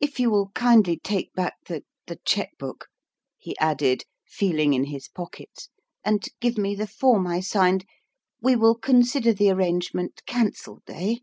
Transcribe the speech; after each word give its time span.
If 0.00 0.18
you 0.18 0.30
will 0.30 0.48
kindly 0.54 0.98
take 0.98 1.34
back 1.34 1.56
the 1.66 1.82
the 2.06 2.16
check 2.24 2.56
book," 2.56 2.86
he 3.36 3.58
added, 3.58 4.04
feeling 4.26 4.72
in 4.72 4.84
his 4.84 5.06
pockets," 5.10 5.68
and 6.02 6.24
give 6.40 6.56
me 6.56 6.74
the 6.74 6.86
form 6.86 7.26
I 7.26 7.40
signed, 7.40 7.84
we 8.40 8.56
will 8.56 8.74
consider 8.76 9.34
the 9.34 9.50
arrangement 9.50 10.22
canceled 10.24 10.84
eh 10.88 11.16